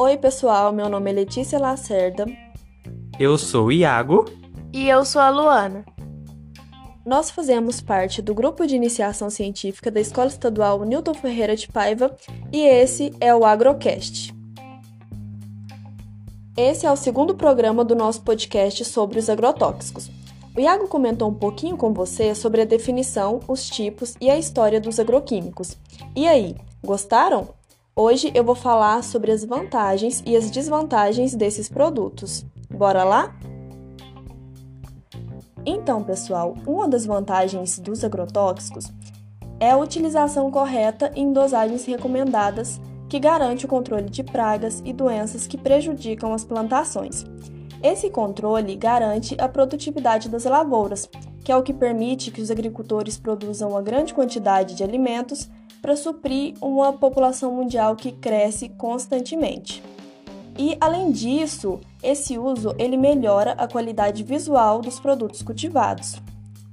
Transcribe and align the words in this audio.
Oi, 0.00 0.16
pessoal, 0.16 0.72
meu 0.72 0.88
nome 0.88 1.10
é 1.10 1.12
Letícia 1.12 1.58
Lacerda. 1.58 2.24
Eu 3.18 3.36
sou 3.36 3.66
o 3.66 3.72
Iago. 3.72 4.26
E 4.72 4.88
eu 4.88 5.04
sou 5.04 5.20
a 5.20 5.28
Luana. 5.28 5.84
Nós 7.04 7.32
fazemos 7.32 7.80
parte 7.80 8.22
do 8.22 8.32
grupo 8.32 8.64
de 8.64 8.76
iniciação 8.76 9.28
científica 9.28 9.90
da 9.90 9.98
Escola 9.98 10.28
Estadual 10.28 10.84
Newton 10.84 11.14
Ferreira 11.14 11.56
de 11.56 11.66
Paiva 11.66 12.16
e 12.52 12.60
esse 12.60 13.12
é 13.20 13.34
o 13.34 13.44
Agrocast. 13.44 14.32
Esse 16.56 16.86
é 16.86 16.92
o 16.92 16.96
segundo 16.96 17.34
programa 17.34 17.84
do 17.84 17.96
nosso 17.96 18.22
podcast 18.22 18.84
sobre 18.84 19.18
os 19.18 19.28
agrotóxicos. 19.28 20.08
O 20.56 20.60
Iago 20.60 20.86
comentou 20.86 21.28
um 21.28 21.34
pouquinho 21.34 21.76
com 21.76 21.92
você 21.92 22.36
sobre 22.36 22.62
a 22.62 22.64
definição, 22.64 23.40
os 23.48 23.68
tipos 23.68 24.14
e 24.20 24.30
a 24.30 24.38
história 24.38 24.80
dos 24.80 25.00
agroquímicos. 25.00 25.76
E 26.14 26.28
aí, 26.28 26.54
gostaram? 26.84 27.57
Hoje 28.00 28.30
eu 28.32 28.44
vou 28.44 28.54
falar 28.54 29.02
sobre 29.02 29.32
as 29.32 29.44
vantagens 29.44 30.22
e 30.24 30.36
as 30.36 30.52
desvantagens 30.52 31.34
desses 31.34 31.68
produtos. 31.68 32.46
Bora 32.70 33.02
lá? 33.02 33.34
Então, 35.66 36.04
pessoal, 36.04 36.54
uma 36.64 36.86
das 36.86 37.04
vantagens 37.04 37.76
dos 37.80 38.04
agrotóxicos 38.04 38.84
é 39.58 39.72
a 39.72 39.76
utilização 39.76 40.48
correta 40.48 41.10
em 41.16 41.32
dosagens 41.32 41.84
recomendadas, 41.86 42.80
que 43.08 43.18
garante 43.18 43.66
o 43.66 43.68
controle 43.68 44.08
de 44.08 44.22
pragas 44.22 44.80
e 44.84 44.92
doenças 44.92 45.48
que 45.48 45.58
prejudicam 45.58 46.32
as 46.32 46.44
plantações. 46.44 47.24
Esse 47.82 48.08
controle 48.10 48.76
garante 48.76 49.34
a 49.40 49.48
produtividade 49.48 50.28
das 50.28 50.44
lavouras, 50.44 51.10
que 51.42 51.50
é 51.50 51.56
o 51.56 51.64
que 51.64 51.74
permite 51.74 52.30
que 52.30 52.40
os 52.40 52.48
agricultores 52.48 53.18
produzam 53.18 53.70
uma 53.70 53.82
grande 53.82 54.14
quantidade 54.14 54.76
de 54.76 54.84
alimentos 54.84 55.50
para 55.80 55.96
suprir 55.96 56.54
uma 56.60 56.92
população 56.92 57.52
mundial 57.52 57.96
que 57.96 58.12
cresce 58.12 58.68
constantemente. 58.68 59.82
E 60.58 60.76
além 60.80 61.12
disso, 61.12 61.78
esse 62.02 62.36
uso 62.36 62.74
ele 62.78 62.96
melhora 62.96 63.52
a 63.52 63.68
qualidade 63.68 64.24
visual 64.24 64.80
dos 64.80 64.98
produtos 64.98 65.40
cultivados. 65.40 66.20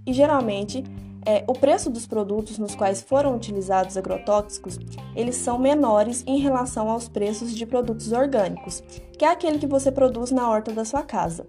E 0.06 0.11
geralmente, 0.11 0.83
é, 1.26 1.44
o 1.48 1.53
preço 1.53 1.89
dos 1.89 2.06
produtos 2.06 2.58
nos 2.58 2.76
quais 2.76 3.02
foram 3.02 3.36
utilizados 3.36 3.98
agrotóxicos, 3.98 4.80
eles 5.16 5.36
são 5.36 5.58
menores 5.59 6.23
em 6.26 6.39
relação 6.39 6.89
aos 6.89 7.08
preços 7.08 7.52
de 7.53 7.66
produtos 7.66 8.11
orgânicos, 8.11 8.81
que 9.17 9.26
é 9.26 9.30
aquele 9.30 9.59
que 9.59 9.67
você 9.67 9.92
produz 9.92 10.31
na 10.31 10.50
horta 10.50 10.72
da 10.72 10.86
sua 10.86 11.03
casa. 11.03 11.48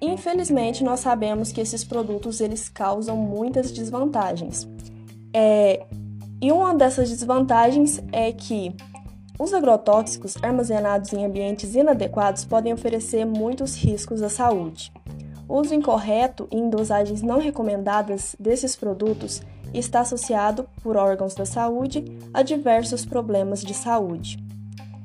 Infelizmente, 0.00 0.82
nós 0.82 1.00
sabemos 1.00 1.52
que 1.52 1.60
esses 1.60 1.84
produtos 1.84 2.40
eles 2.40 2.68
causam 2.68 3.16
muitas 3.16 3.70
desvantagens. 3.70 4.66
É, 5.34 5.86
e 6.40 6.52
uma 6.52 6.74
dessas 6.74 7.08
desvantagens 7.08 8.02
é 8.12 8.32
que 8.32 8.74
os 9.38 9.54
agrotóxicos 9.54 10.36
armazenados 10.42 11.12
em 11.12 11.24
ambientes 11.24 11.74
inadequados 11.74 12.44
podem 12.44 12.72
oferecer 12.72 13.24
muitos 13.24 13.76
riscos 13.76 14.22
à 14.22 14.28
saúde. 14.28 14.92
O 15.48 15.60
uso 15.60 15.74
incorreto 15.74 16.46
e 16.50 16.56
em 16.56 16.68
dosagens 16.68 17.22
não 17.22 17.38
recomendadas 17.38 18.36
desses 18.38 18.76
produtos 18.76 19.40
está 19.72 20.00
associado, 20.00 20.68
por 20.82 20.96
órgãos 20.96 21.34
da 21.34 21.46
saúde, 21.46 22.04
a 22.32 22.42
diversos 22.42 23.04
problemas 23.04 23.62
de 23.62 23.72
saúde. 23.72 24.38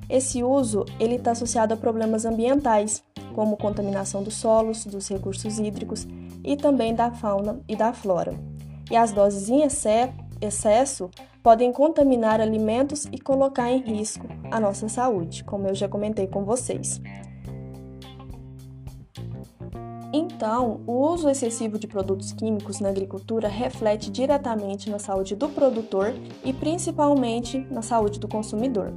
Esse 0.09 0.44
uso 0.44 0.86
ele 1.00 1.16
está 1.16 1.31
associado 1.31 1.73
a 1.73 1.78
problemas 1.78 2.25
ambientais, 2.25 3.03
como 3.33 3.58
contaminação 3.58 4.23
dos 4.23 4.36
solos, 4.36 4.86
dos 4.86 5.08
recursos 5.08 5.58
hídricos 5.59 6.08
e 6.44 6.55
também 6.58 6.94
da 6.94 7.11
fauna 7.11 7.61
e 7.67 7.75
da 7.75 7.94
flora 7.94 8.57
e 8.90 8.96
as 8.96 9.12
doses 9.12 9.50
em 9.50 9.64
excesso 10.42 11.10
podem 11.44 11.72
contaminar 11.72 12.42
alimentos 12.42 13.06
e 13.12 13.18
colocar 13.18 13.72
em 13.72 13.80
risco 13.80 14.28
a 14.52 14.60
nossa 14.60 14.90
saúde, 14.90 15.44
como 15.44 15.67
eu 15.67 15.76
já 15.76 15.88
comentei 15.88 16.28
com 16.28 16.44
vocês. 16.44 17.02
Então, 20.14 20.82
o 20.88 20.94
uso 21.10 21.30
excessivo 21.30 21.78
de 21.78 21.86
produtos 21.86 22.32
químicos 22.32 22.80
na 22.80 22.89
agricultura 22.89 23.48
reflete 23.48 24.10
diretamente 24.10 24.90
na 24.90 25.00
saúde 25.00 25.36
do 25.36 25.50
produtor 25.50 26.14
e 26.44 26.54
principalmente 26.54 27.60
na 27.70 27.82
saúde 27.82 28.20
do 28.20 28.28
consumidor. 28.28 28.94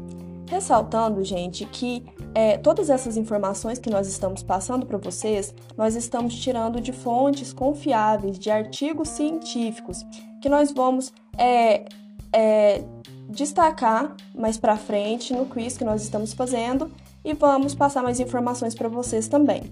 Ressaltando, 0.49 1.23
gente, 1.25 1.65
que 1.67 2.05
é, 2.35 2.57
todas 2.59 2.91
essas 2.91 3.17
informações 3.17 3.79
que 3.79 3.91
nós 3.91 4.07
estamos 4.07 4.43
passando 4.43 4.87
para 4.87 4.99
vocês, 4.99 5.55
nós 5.77 5.97
estamos 5.97 6.35
tirando 6.35 6.81
de 6.81 6.93
fontes 6.93 7.53
confiáveis, 7.53 8.39
de 8.39 8.51
artigos 8.51 9.09
científicos, 9.09 10.05
que 10.41 10.49
nós 10.49 10.73
vamos 10.73 11.13
é, 11.37 11.87
é, 12.33 12.83
destacar 13.29 14.15
mais 14.35 14.57
para 14.57 14.77
frente 14.77 15.33
no 15.33 15.47
quiz 15.47 15.77
que 15.77 15.85
nós 15.85 16.03
estamos 16.03 16.33
fazendo 16.33 16.91
e 17.25 17.35
vamos 17.35 17.75
passar 17.75 18.03
mais 18.03 18.21
informações 18.21 18.75
para 18.75 18.89
vocês 18.89 19.29
também. 19.29 19.63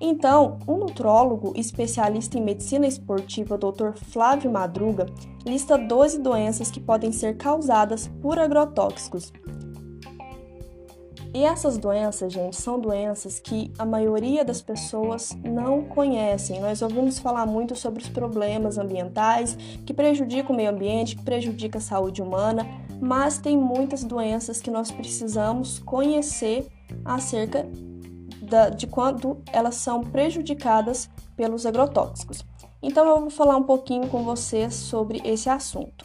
Então, 0.00 0.58
um 0.66 0.76
nutrólogo 0.76 1.52
especialista 1.56 2.36
em 2.36 2.42
medicina 2.42 2.86
esportiva, 2.86 3.56
Dr. 3.56 3.92
Flávio 3.94 4.50
Madruga, 4.50 5.06
lista 5.46 5.78
12 5.78 6.18
doenças 6.18 6.70
que 6.70 6.80
podem 6.80 7.12
ser 7.12 7.36
causadas 7.36 8.08
por 8.20 8.38
agrotóxicos. 8.38 9.32
E 11.34 11.42
essas 11.42 11.76
doenças, 11.76 12.32
gente, 12.32 12.54
são 12.54 12.78
doenças 12.78 13.40
que 13.40 13.72
a 13.76 13.84
maioria 13.84 14.44
das 14.44 14.62
pessoas 14.62 15.36
não 15.42 15.82
conhecem. 15.82 16.60
Nós 16.60 16.80
ouvimos 16.80 17.18
falar 17.18 17.44
muito 17.44 17.74
sobre 17.74 18.00
os 18.00 18.08
problemas 18.08 18.78
ambientais 18.78 19.58
que 19.84 19.92
prejudicam 19.92 20.54
o 20.54 20.56
meio 20.56 20.70
ambiente, 20.70 21.16
que 21.16 21.24
prejudicam 21.24 21.80
a 21.80 21.82
saúde 21.82 22.22
humana, 22.22 22.64
mas 23.00 23.36
tem 23.36 23.58
muitas 23.58 24.04
doenças 24.04 24.60
que 24.60 24.70
nós 24.70 24.92
precisamos 24.92 25.80
conhecer 25.80 26.68
acerca 27.04 27.68
da, 28.40 28.68
de 28.68 28.86
quando 28.86 29.42
elas 29.52 29.74
são 29.74 30.02
prejudicadas 30.02 31.10
pelos 31.36 31.66
agrotóxicos. 31.66 32.46
Então 32.80 33.04
eu 33.08 33.20
vou 33.22 33.30
falar 33.30 33.56
um 33.56 33.64
pouquinho 33.64 34.06
com 34.06 34.22
vocês 34.22 34.72
sobre 34.72 35.20
esse 35.24 35.50
assunto. 35.50 36.04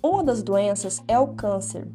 Uma 0.00 0.22
das 0.22 0.44
doenças 0.44 1.02
é 1.08 1.18
o 1.18 1.26
câncer. 1.34 1.88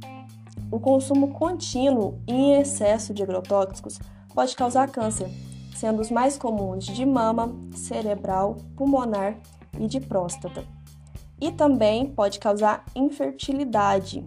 O 0.72 0.80
consumo 0.80 1.34
contínuo 1.34 2.20
e 2.28 2.34
em 2.34 2.62
excesso 2.62 3.14
de 3.14 3.24
agrotóxicos 3.24 4.00
pode 4.34 4.56
causar 4.56 4.90
câncer, 4.90 5.30
sendo 5.76 6.02
os 6.02 6.12
mais 6.12 6.38
comuns 6.38 6.86
de 6.86 7.06
mama, 7.06 7.56
cerebral, 7.74 8.58
pulmonar 8.76 9.38
e 9.80 9.88
de 9.88 10.00
próstata. 10.00 10.64
E 11.40 11.52
também 11.52 12.08
pode 12.08 12.40
causar 12.40 12.84
infertilidade. 12.96 14.26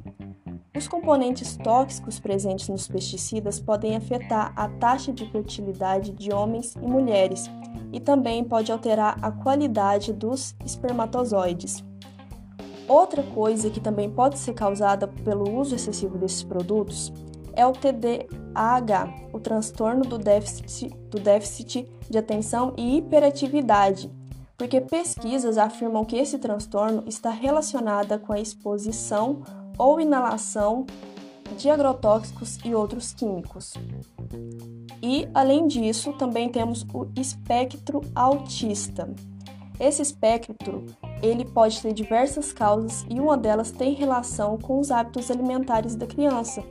Os 0.76 0.86
componentes 0.86 1.56
tóxicos 1.56 2.20
presentes 2.20 2.68
nos 2.68 2.86
pesticidas 2.86 3.58
podem 3.58 3.96
afetar 3.96 4.52
a 4.54 4.68
taxa 4.68 5.12
de 5.12 5.28
fertilidade 5.30 6.12
de 6.12 6.32
homens 6.32 6.74
e 6.76 6.86
mulheres 6.86 7.50
e 7.92 7.98
também 7.98 8.44
pode 8.44 8.70
alterar 8.70 9.18
a 9.22 9.32
qualidade 9.32 10.12
dos 10.12 10.54
espermatozoides. 10.64 11.87
Outra 12.88 13.22
coisa 13.22 13.68
que 13.68 13.80
também 13.80 14.10
pode 14.10 14.38
ser 14.38 14.54
causada 14.54 15.06
pelo 15.06 15.58
uso 15.60 15.74
excessivo 15.74 16.16
desses 16.16 16.42
produtos 16.42 17.12
é 17.52 17.66
o 17.66 17.72
TDAH, 17.72 19.14
o 19.32 19.38
transtorno 19.38 20.04
do 20.04 20.16
déficit, 20.16 20.88
do 21.10 21.20
déficit 21.20 21.86
de 22.08 22.16
atenção 22.16 22.72
e 22.78 22.96
hiperatividade, 22.96 24.10
porque 24.56 24.80
pesquisas 24.80 25.58
afirmam 25.58 26.04
que 26.04 26.16
esse 26.16 26.38
transtorno 26.38 27.04
está 27.06 27.30
relacionado 27.30 28.18
com 28.20 28.32
a 28.32 28.40
exposição 28.40 29.42
ou 29.76 30.00
inalação 30.00 30.86
de 31.56 31.68
agrotóxicos 31.68 32.58
e 32.64 32.74
outros 32.74 33.12
químicos. 33.12 33.74
E, 35.02 35.28
além 35.34 35.66
disso, 35.66 36.12
também 36.14 36.48
temos 36.48 36.86
o 36.92 37.06
espectro 37.16 38.00
autista. 38.14 39.12
Esse 39.78 40.02
espectro 40.02 40.86
ele 41.22 41.44
pode 41.44 41.80
ter 41.80 41.92
diversas 41.92 42.52
causas 42.52 43.04
e 43.08 43.18
uma 43.18 43.36
delas 43.36 43.70
tem 43.70 43.94
relação 43.94 44.56
com 44.58 44.78
os 44.78 44.90
hábitos 44.90 45.30
alimentares 45.30 45.94
da 45.94 46.06
criança. 46.06 46.62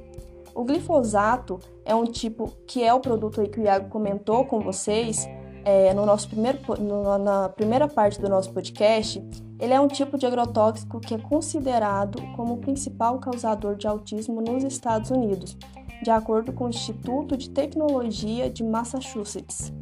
O 0.56 0.64
glifosato 0.64 1.60
é 1.86 1.94
um 1.94 2.06
tipo 2.06 2.52
que 2.66 2.84
é 2.84 2.94
o 2.94 3.00
produto 3.00 3.48
que 3.50 3.60
o 3.60 3.64
Iago 3.64 3.90
comentou 3.90 4.46
com 4.46 4.60
vocês 4.60 5.28
é, 5.64 5.94
no 5.94 6.06
nosso 6.06 6.30
primeiro, 6.30 6.60
no, 6.80 7.18
na 7.18 7.50
primeira 7.50 7.88
parte 7.88 8.20
do 8.20 8.30
nosso 8.30 8.52
podcast. 8.52 9.22
Ele 9.60 9.74
é 9.74 9.80
um 9.80 9.88
tipo 9.88 10.18
de 10.18 10.26
agrotóxico 10.26 11.00
que 11.00 11.14
é 11.14 11.18
considerado 11.18 12.22
como 12.36 12.54
o 12.54 12.58
principal 12.58 13.20
causador 13.20 13.76
de 13.76 13.86
autismo 13.86 14.42
nos 14.42 14.64
Estados 14.64 15.12
Unidos, 15.12 15.58
de 16.02 16.10
acordo 16.10 16.54
com 16.54 16.66
o 16.66 16.70
Instituto 16.70 17.36
de 17.36 17.50
Tecnologia 17.50 18.50
de 18.50 18.64
Massachusetts. 18.64 19.74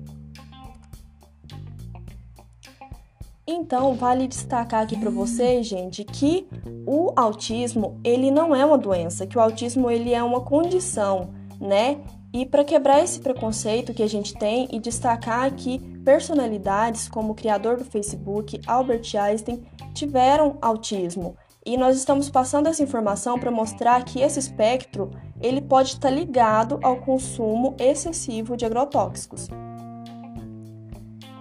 Então, 3.48 3.94
vale 3.94 4.28
destacar 4.28 4.84
aqui 4.84 4.98
para 4.98 5.12
vocês, 5.12 5.68
gente, 5.68 6.04
que 6.04 6.48
o 6.88 7.12
autismo, 7.16 8.00
ele 8.04 8.32
não 8.32 8.56
é 8.56 8.66
uma 8.66 8.78
doença, 8.78 9.28
que 9.28 9.38
o 9.38 9.42
autismo 9.42 9.90
ele 9.90 10.14
é 10.14 10.24
uma 10.24 10.42
condição, 10.42 11.30
né? 11.60 12.00
E 12.34 12.46
para 12.46 12.64
quebrar 12.64 13.04
esse 13.04 13.20
preconceito 13.20 13.94
que 13.94 14.02
a 14.04 14.10
gente 14.10 14.34
tem 14.34 14.68
e 14.72 14.80
destacar 14.80 15.54
que 15.54 15.80
personalidades 16.04 17.08
como 17.08 17.32
o 17.32 17.36
criador 17.36 17.78
do 17.78 17.86
Facebook, 17.86 18.60
Albert 18.66 19.16
Einstein, 19.16 19.64
tiveram 19.94 20.58
autismo. 20.62 21.38
E 21.64 21.78
nós 21.78 21.96
estamos 21.96 22.30
passando 22.30 22.68
essa 22.68 22.84
informação 22.84 23.40
para 23.40 23.52
mostrar 23.52 24.04
que 24.04 24.22
esse 24.22 24.40
espectro 24.40 25.12
ele 25.40 25.62
pode 25.62 25.90
estar 25.90 26.10
ligado 26.10 26.80
ao 26.84 26.98
consumo 26.98 27.76
excessivo 27.80 28.58
de 28.58 28.66
agrotóxicos. 28.66 29.48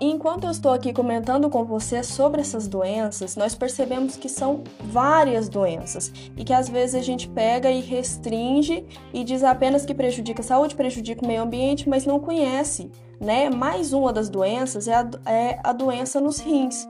Enquanto 0.00 0.44
eu 0.44 0.50
estou 0.50 0.73
aqui 0.73 0.93
comentando 0.93 1.49
com 1.49 1.64
você 1.64 2.02
sobre 2.02 2.41
essas 2.41 2.67
doenças, 2.67 3.37
nós 3.37 3.55
percebemos 3.55 4.17
que 4.17 4.29
são 4.29 4.62
várias 4.81 5.49
doenças 5.49 6.12
e 6.37 6.44
que 6.44 6.52
às 6.52 6.69
vezes 6.69 6.94
a 6.94 7.02
gente 7.02 7.29
pega 7.29 7.70
e 7.70 7.81
restringe 7.81 8.85
e 9.12 9.25
diz 9.25 9.43
apenas 9.43 9.85
que 9.87 9.94
prejudica 9.94 10.43
a 10.43 10.44
saúde, 10.44 10.75
prejudica 10.75 11.25
o 11.25 11.26
meio 11.26 11.43
ambiente, 11.43 11.88
mas 11.88 12.06
não 12.06 12.19
conhece, 12.19 12.91
né? 13.20 13.49
Mais 13.50 13.93
uma 13.93 14.12
das 14.12 14.29
doenças 14.29 14.88
é 14.88 14.94
a, 14.94 15.11
é 15.26 15.61
a 15.62 15.73
doença 15.73 16.20
nos 16.20 16.38
rins, 16.38 16.88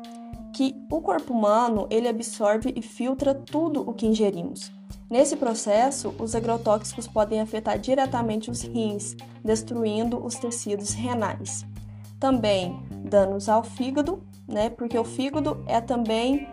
que 0.53 0.75
o 0.91 1.01
corpo 1.01 1.33
humano 1.33 1.87
ele 1.91 2.09
absorve 2.09 2.73
e 2.75 2.81
filtra 2.83 3.35
tudo 3.35 3.89
o 3.89 3.93
que 3.93 4.07
ingerimos. 4.07 4.73
Nesse 5.11 5.37
processo, 5.37 6.15
os 6.19 6.35
agrotóxicos 6.35 7.07
podem 7.07 7.41
afetar 7.41 7.79
diretamente 7.79 8.51
os 8.51 8.63
rins, 8.63 9.15
destruindo 9.45 10.25
os 10.25 10.37
tecidos 10.37 10.93
renais. 10.93 11.67
Também 12.19 12.81
danos 13.05 13.49
ao 13.49 13.63
fígado, 13.63 14.23
né? 14.49 14.71
Porque 14.71 14.99
o 14.99 15.05
fígado 15.05 15.63
é 15.67 15.81
também 15.81 16.49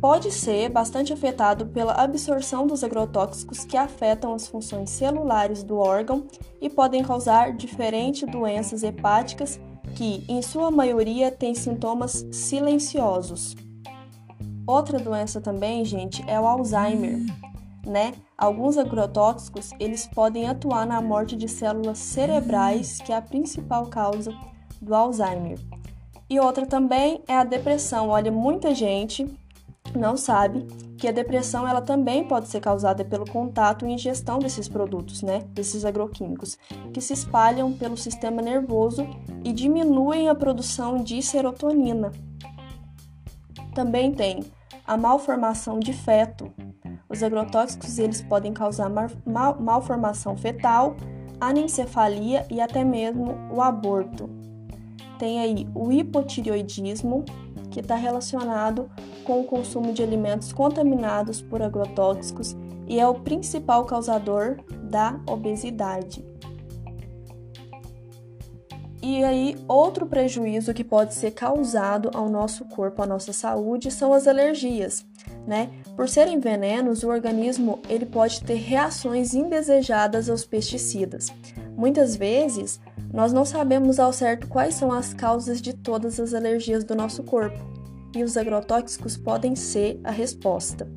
pode 0.00 0.30
ser 0.30 0.68
bastante 0.68 1.12
afetado 1.12 1.66
pela 1.66 1.92
absorção 1.92 2.66
dos 2.66 2.84
agrotóxicos 2.84 3.64
que 3.64 3.76
afetam 3.76 4.34
as 4.34 4.46
funções 4.46 4.90
celulares 4.90 5.62
do 5.62 5.76
órgão 5.76 6.26
e 6.60 6.70
podem 6.70 7.02
causar 7.02 7.56
diferentes 7.56 8.28
doenças 8.30 8.82
hepáticas 8.82 9.58
que, 9.96 10.24
em 10.28 10.40
sua 10.42 10.70
maioria, 10.70 11.30
têm 11.30 11.54
sintomas 11.54 12.26
silenciosos. 12.30 13.56
Outra 14.66 14.98
doença 14.98 15.40
também, 15.40 15.84
gente, 15.84 16.22
é 16.28 16.38
o 16.38 16.46
Alzheimer, 16.46 17.18
né? 17.86 18.12
Alguns 18.36 18.76
agrotóxicos, 18.76 19.70
eles 19.80 20.06
podem 20.06 20.46
atuar 20.46 20.86
na 20.86 21.00
morte 21.00 21.34
de 21.34 21.48
células 21.48 21.98
cerebrais, 21.98 22.98
que 22.98 23.12
é 23.12 23.16
a 23.16 23.22
principal 23.22 23.86
causa 23.86 24.32
do 24.80 24.94
Alzheimer. 24.94 25.58
E 26.28 26.38
outra 26.38 26.66
também 26.66 27.22
é 27.26 27.36
a 27.36 27.44
depressão. 27.44 28.08
Olha, 28.08 28.30
muita 28.30 28.74
gente 28.74 29.26
não 29.96 30.16
sabe 30.16 30.66
que 30.98 31.08
a 31.08 31.12
depressão 31.12 31.66
ela 31.66 31.80
também 31.80 32.26
pode 32.26 32.48
ser 32.48 32.60
causada 32.60 33.04
pelo 33.04 33.24
contato 33.24 33.86
e 33.86 33.92
ingestão 33.92 34.38
desses 34.38 34.68
produtos, 34.68 35.22
né, 35.22 35.40
desses 35.50 35.84
agroquímicos, 35.84 36.58
que 36.92 37.00
se 37.00 37.14
espalham 37.14 37.72
pelo 37.72 37.96
sistema 37.96 38.42
nervoso 38.42 39.06
e 39.42 39.52
diminuem 39.52 40.28
a 40.28 40.34
produção 40.34 41.02
de 41.02 41.22
serotonina. 41.22 42.12
Também 43.74 44.12
tem 44.12 44.44
a 44.86 44.96
malformação 44.96 45.78
de 45.78 45.92
feto, 45.92 46.52
os 47.08 47.22
agrotóxicos 47.22 47.98
eles 47.98 48.20
podem 48.20 48.52
causar 48.52 48.90
mal, 48.90 49.56
malformação 49.58 50.36
fetal, 50.36 50.94
anencefalia 51.40 52.46
e 52.50 52.60
até 52.60 52.84
mesmo 52.84 53.34
o 53.50 53.62
aborto. 53.62 54.28
Tem 55.18 55.40
aí 55.40 55.68
o 55.74 55.90
hipotireoidismo, 55.90 57.24
que 57.70 57.80
está 57.80 57.94
relacionado 57.94 58.90
com 59.24 59.40
o 59.40 59.44
consumo 59.44 59.92
de 59.92 60.02
alimentos 60.02 60.52
contaminados 60.52 61.42
por 61.42 61.60
agrotóxicos 61.60 62.56
e 62.86 62.98
é 62.98 63.06
o 63.06 63.14
principal 63.14 63.84
causador 63.84 64.56
da 64.84 65.20
obesidade. 65.26 66.24
E 69.02 69.22
aí, 69.22 69.56
outro 69.68 70.06
prejuízo 70.06 70.74
que 70.74 70.84
pode 70.84 71.14
ser 71.14 71.30
causado 71.32 72.10
ao 72.14 72.28
nosso 72.28 72.64
corpo, 72.66 73.02
à 73.02 73.06
nossa 73.06 73.32
saúde, 73.32 73.90
são 73.90 74.12
as 74.12 74.26
alergias 74.26 75.06
né? 75.48 75.70
Por 75.96 76.08
serem 76.10 76.38
venenos, 76.38 77.02
o 77.02 77.08
organismo 77.08 77.80
ele 77.88 78.04
pode 78.04 78.44
ter 78.44 78.56
reações 78.56 79.32
indesejadas 79.32 80.28
aos 80.28 80.44
pesticidas. 80.44 81.32
Muitas 81.74 82.14
vezes, 82.14 82.78
nós 83.12 83.32
não 83.32 83.44
sabemos 83.44 83.98
ao 83.98 84.12
certo 84.12 84.46
quais 84.48 84.74
são 84.74 84.92
as 84.92 85.14
causas 85.14 85.60
de 85.60 85.72
todas 85.72 86.18
as 86.20 86.34
alergias 86.34 86.84
do 86.84 86.94
nosso 86.94 87.22
corpo, 87.22 87.58
e 88.14 88.22
os 88.22 88.36
agrotóxicos 88.36 89.16
podem 89.16 89.54
ser 89.54 90.00
a 90.04 90.10
resposta. 90.10 90.88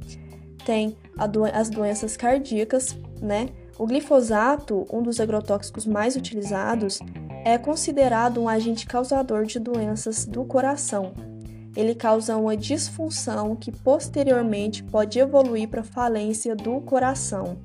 Tem 0.65 0.95
do 1.29 1.45
as 1.45 1.69
doenças 1.69 2.15
cardíacas, 2.15 2.95
né? 3.21 3.49
O 3.77 3.85
glifosato, 3.85 4.85
um 4.91 5.01
dos 5.01 5.19
agrotóxicos 5.19 5.85
mais 5.85 6.15
utilizados, 6.15 6.99
é 7.43 7.57
considerado 7.57 8.39
um 8.39 8.47
agente 8.47 8.85
causador 8.85 9.45
de 9.45 9.59
doenças 9.59 10.25
do 10.25 10.45
coração, 10.45 11.13
ele 11.75 11.95
causa 11.95 12.35
uma 12.35 12.55
disfunção 12.55 13.55
que 13.55 13.71
posteriormente 13.71 14.83
pode 14.83 15.19
evoluir 15.19 15.69
para 15.69 15.83
falência 15.83 16.55
do 16.55 16.81
coração. 16.81 17.57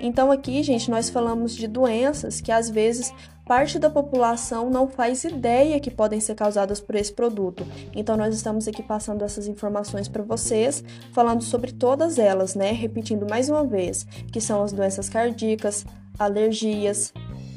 Então 0.00 0.30
aqui, 0.30 0.62
gente, 0.62 0.90
nós 0.90 1.08
falamos 1.08 1.54
de 1.54 1.66
doenças 1.66 2.40
que 2.40 2.52
às 2.52 2.68
vezes 2.68 3.12
parte 3.46 3.78
da 3.78 3.88
população 3.88 4.68
não 4.68 4.88
faz 4.88 5.22
ideia 5.22 5.78
que 5.78 5.90
podem 5.90 6.18
ser 6.20 6.34
causadas 6.34 6.80
por 6.80 6.96
esse 6.96 7.12
produto. 7.12 7.64
Então 7.94 8.16
nós 8.16 8.34
estamos 8.34 8.66
aqui 8.66 8.82
passando 8.82 9.24
essas 9.24 9.46
informações 9.46 10.08
para 10.08 10.22
vocês, 10.22 10.82
falando 11.12 11.42
sobre 11.42 11.72
todas 11.72 12.18
elas, 12.18 12.54
né? 12.54 12.72
Repetindo 12.72 13.26
mais 13.28 13.48
uma 13.48 13.64
vez, 13.64 14.04
que 14.32 14.40
são 14.40 14.62
as 14.62 14.72
doenças 14.72 15.08
cardíacas, 15.08 15.86
alergias, 16.18 17.12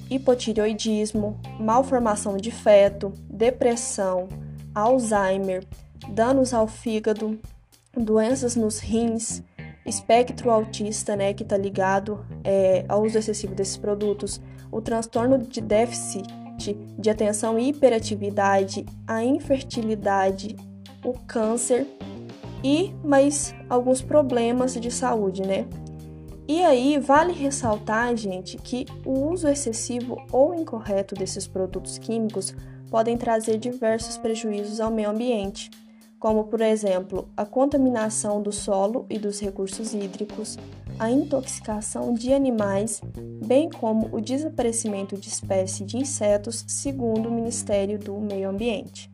hipotireoidismo, 0.09 1.39
malformação 1.59 2.37
de 2.37 2.51
feto, 2.51 3.11
depressão, 3.29 4.27
Alzheimer, 4.73 5.63
danos 6.09 6.53
ao 6.53 6.67
fígado, 6.67 7.39
doenças 7.95 8.55
nos 8.55 8.79
rins, 8.79 9.41
espectro 9.89 10.51
autista, 10.51 11.15
né, 11.15 11.33
que 11.33 11.43
está 11.43 11.57
ligado 11.57 12.25
é, 12.43 12.85
ao 12.87 13.03
uso 13.03 13.17
excessivo 13.17 13.55
desses 13.55 13.77
produtos, 13.77 14.39
o 14.71 14.81
transtorno 14.81 15.37
de 15.37 15.59
déficit 15.61 16.23
de 16.97 17.09
atenção 17.09 17.57
e 17.57 17.69
hiperatividade, 17.69 18.85
a 19.07 19.23
infertilidade, 19.23 20.55
o 21.03 21.13
câncer 21.13 21.87
e 22.63 22.93
mais 23.03 23.55
alguns 23.69 24.01
problemas 24.01 24.73
de 24.73 24.91
saúde, 24.91 25.41
né? 25.41 25.65
E 26.47 26.63
aí, 26.63 26.97
vale 26.97 27.31
ressaltar, 27.31 28.15
gente, 28.17 28.57
que 28.57 28.85
o 29.05 29.29
uso 29.29 29.47
excessivo 29.47 30.17
ou 30.31 30.53
incorreto 30.53 31.15
desses 31.15 31.47
produtos 31.47 31.97
químicos 31.97 32.55
podem 32.89 33.15
trazer 33.17 33.57
diversos 33.57 34.17
prejuízos 34.17 34.79
ao 34.79 34.91
meio 34.91 35.11
ambiente 35.11 35.69
como, 36.19 36.45
por 36.45 36.59
exemplo, 36.61 37.29
a 37.35 37.45
contaminação 37.45 38.41
do 38.41 38.51
solo 38.51 39.05
e 39.09 39.17
dos 39.17 39.39
recursos 39.39 39.93
hídricos, 39.93 40.57
a 40.99 41.09
intoxicação 41.09 42.13
de 42.13 42.33
animais, 42.33 43.01
bem 43.45 43.69
como 43.69 44.09
o 44.11 44.19
desaparecimento 44.19 45.17
de 45.17 45.29
espécies 45.29 45.87
de 45.87 45.97
insetos, 45.97 46.65
segundo 46.67 47.29
o 47.29 47.31
Ministério 47.31 47.97
do 47.97 48.19
Meio 48.19 48.49
Ambiente. 48.49 49.09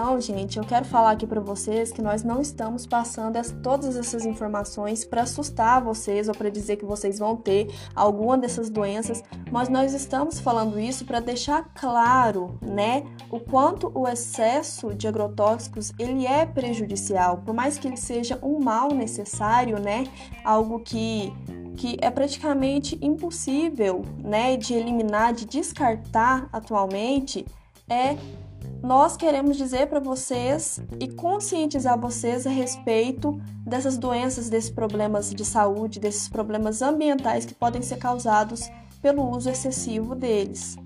Então, 0.00 0.20
gente, 0.20 0.56
eu 0.56 0.64
quero 0.64 0.84
falar 0.84 1.10
aqui 1.10 1.26
para 1.26 1.40
vocês 1.40 1.90
que 1.90 2.00
nós 2.00 2.22
não 2.22 2.40
estamos 2.40 2.86
passando 2.86 3.36
as, 3.36 3.50
todas 3.50 3.96
essas 3.96 4.24
informações 4.24 5.04
para 5.04 5.22
assustar 5.22 5.82
vocês 5.82 6.28
ou 6.28 6.34
para 6.36 6.48
dizer 6.48 6.76
que 6.76 6.84
vocês 6.84 7.18
vão 7.18 7.34
ter 7.34 7.66
alguma 7.96 8.38
dessas 8.38 8.70
doenças, 8.70 9.24
mas 9.50 9.68
nós 9.68 9.94
estamos 9.94 10.38
falando 10.38 10.78
isso 10.78 11.04
para 11.04 11.18
deixar 11.18 11.74
claro, 11.74 12.60
né, 12.62 13.02
o 13.28 13.40
quanto 13.40 13.90
o 13.92 14.06
excesso 14.06 14.94
de 14.94 15.08
agrotóxicos 15.08 15.92
ele 15.98 16.24
é 16.28 16.46
prejudicial, 16.46 17.38
por 17.38 17.52
mais 17.52 17.76
que 17.76 17.88
ele 17.88 17.96
seja 17.96 18.38
um 18.40 18.60
mal 18.60 18.94
necessário, 18.94 19.80
né, 19.80 20.06
algo 20.44 20.78
que 20.78 21.32
que 21.76 21.96
é 22.00 22.10
praticamente 22.10 22.98
impossível, 23.00 24.02
né, 24.18 24.56
de 24.56 24.74
eliminar, 24.74 25.32
de 25.32 25.44
descartar 25.44 26.48
atualmente, 26.52 27.46
é 27.88 28.16
nós 28.82 29.16
queremos 29.16 29.56
dizer 29.56 29.88
para 29.88 30.00
vocês 30.00 30.80
e 31.00 31.08
conscientizar 31.08 31.98
vocês 31.98 32.46
a 32.46 32.50
respeito 32.50 33.40
dessas 33.66 33.98
doenças, 33.98 34.48
desses 34.48 34.70
problemas 34.70 35.34
de 35.34 35.44
saúde, 35.44 35.98
desses 35.98 36.28
problemas 36.28 36.80
ambientais 36.80 37.44
que 37.44 37.54
podem 37.54 37.82
ser 37.82 37.96
causados 37.96 38.70
pelo 39.02 39.28
uso 39.28 39.50
excessivo 39.50 40.14
deles. 40.14 40.76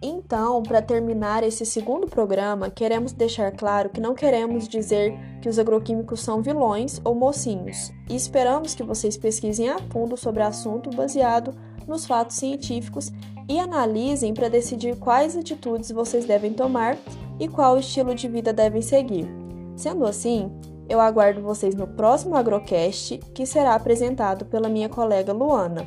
Então, 0.00 0.62
para 0.62 0.80
terminar 0.80 1.42
esse 1.42 1.66
segundo 1.66 2.06
programa, 2.06 2.70
queremos 2.70 3.12
deixar 3.12 3.50
claro 3.50 3.90
que 3.90 4.00
não 4.00 4.14
queremos 4.14 4.68
dizer 4.68 5.18
que 5.42 5.48
os 5.48 5.58
agroquímicos 5.58 6.20
são 6.20 6.40
vilões 6.40 7.00
ou 7.04 7.16
mocinhos, 7.16 7.92
e 8.08 8.14
esperamos 8.14 8.76
que 8.76 8.84
vocês 8.84 9.16
pesquisem 9.16 9.68
a 9.68 9.78
fundo 9.90 10.16
sobre 10.16 10.42
o 10.42 10.46
assunto 10.46 10.90
baseado 10.90 11.52
nos 11.88 12.06
fatos 12.06 12.36
científicos 12.36 13.10
e 13.48 13.58
analisem 13.58 14.34
para 14.34 14.48
decidir 14.48 14.96
quais 14.96 15.36
atitudes 15.36 15.90
vocês 15.90 16.26
devem 16.26 16.52
tomar 16.52 16.96
e 17.40 17.48
qual 17.48 17.78
estilo 17.78 18.14
de 18.14 18.28
vida 18.28 18.52
devem 18.52 18.82
seguir. 18.82 19.26
Sendo 19.74 20.04
assim, 20.04 20.50
eu 20.88 21.00
aguardo 21.00 21.40
vocês 21.40 21.74
no 21.74 21.86
próximo 21.86 22.36
Agrocast, 22.36 23.18
que 23.34 23.46
será 23.46 23.74
apresentado 23.74 24.44
pela 24.44 24.68
minha 24.68 24.88
colega 24.88 25.32
Luana. 25.32 25.86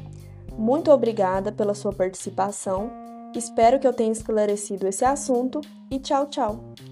Muito 0.58 0.92
obrigada 0.92 1.52
pela 1.52 1.74
sua 1.74 1.94
participação, 1.94 2.92
espero 3.36 3.80
que 3.80 3.88
eu 3.88 3.94
tenha 3.94 4.12
esclarecido 4.12 4.88
esse 4.88 5.06
assunto 5.06 5.62
e 5.90 6.00
tchau, 6.00 6.26
tchau! 6.28 6.91